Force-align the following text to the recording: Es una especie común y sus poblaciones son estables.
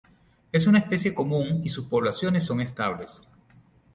Es 0.51 0.65
una 0.65 0.79
especie 0.79 1.13
común 1.13 1.61
y 1.63 1.69
sus 1.69 1.85
poblaciones 1.85 2.43
son 2.43 2.59
estables. 2.59 3.27